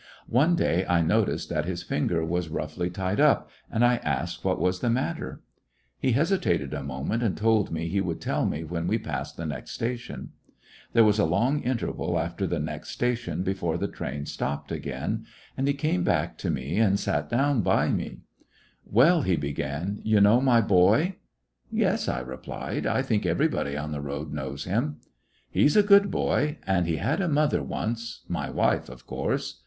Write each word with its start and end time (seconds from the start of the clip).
One 0.27 0.55
day 0.55 0.83
I 0.87 1.03
noticed 1.03 1.49
that 1.49 1.65
his 1.65 1.83
finger 1.83 2.25
was 2.25 2.49
roughly 2.49 2.89
tied 2.89 3.19
up, 3.19 3.51
and 3.69 3.85
I 3.85 3.97
asked 3.97 4.43
what 4.43 4.59
was 4.59 4.79
the 4.79 4.89
matter. 4.89 5.43
He 5.99 6.13
hesitated 6.13 6.73
a 6.73 6.81
moment, 6.81 7.21
and 7.21 7.37
told 7.37 7.69
me 7.71 7.87
he 7.87 8.01
would 8.01 8.19
tell 8.19 8.47
me 8.47 8.63
when 8.63 8.87
we 8.87 8.97
passed 8.97 9.37
the 9.37 9.45
next 9.45 9.73
station. 9.73 10.29
There 10.93 11.03
was 11.03 11.19
a 11.19 11.25
long 11.25 11.61
interval 11.61 12.17
after 12.17 12.47
the 12.47 12.57
next 12.59 12.89
station 12.89 13.43
before 13.43 13.77
the 13.77 13.87
train 13.87 14.25
stopped 14.25 14.71
again, 14.71 15.27
160 15.53 15.53
]j/lissionarY 15.53 15.57
in 15.57 15.63
i^ 15.65 15.65
Great 15.65 15.73
West 15.75 15.85
and 15.85 15.93
lie 15.93 15.93
came 15.93 16.03
back 16.03 16.37
to 16.39 16.49
me 16.49 16.77
and 16.79 16.99
sat 16.99 17.29
down 17.29 17.61
by 17.61 17.89
me. 17.89 18.17
"Well," 18.87 19.19
lie 19.21 19.35
began, 19.35 19.99
"you 20.03 20.19
know 20.19 20.41
my 20.41 20.61
boy!" 20.61 21.17
"Yes," 21.69 22.07
I 22.09 22.21
replied, 22.21 22.87
"I 22.87 23.03
think 23.03 23.27
everybody 23.27 23.77
on 23.77 23.91
the 23.91 24.01
road 24.01 24.33
knows 24.33 24.63
him." 24.63 24.97
"He 25.51 25.67
's 25.67 25.75
a 25.75 25.83
good 25.83 26.09
boy, 26.09 26.57
and 26.65 26.87
he 26.87 26.95
had 26.95 27.21
a 27.21 27.27
mother 27.27 27.61
once— 27.61 28.21
my 28.27 28.49
wife, 28.49 28.89
of 28.89 29.05
course." 29.05 29.59